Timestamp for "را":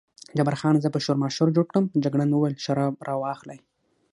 3.07-3.13